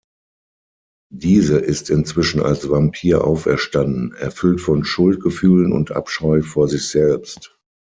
[1.13, 7.55] Diese ist inzwischen als Vampir auferstanden, erfüllt von Schuldgefühlen und Abscheu vor sich selbst.